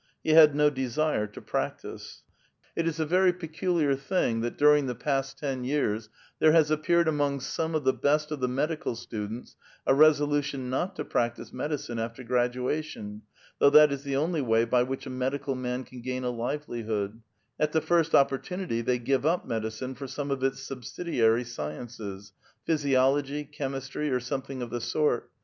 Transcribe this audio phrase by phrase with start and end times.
[0.23, 2.23] He had no desire to practise.
[2.23, 2.75] 60 A VITAL QUESTION.
[2.75, 7.07] It is a very peciiliiir thing that during the past ten j'ears there has appeared
[7.07, 11.99] among some of tlie best of the medical students a resohition not to practise medicine
[11.99, 13.21] after gradua tion,
[13.61, 17.19] tliough that is tlie only way b}' which a medical man can ^ain a livcliliood;
[17.59, 22.33] at the first opiK)rtuuity they give up medicine for some of its subsidiary sciences,—
[22.65, 25.29] physiology, chemistry, or something of the sort.